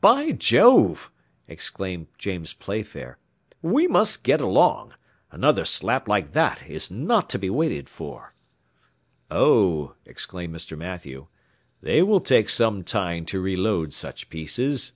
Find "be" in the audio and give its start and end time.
7.38-7.48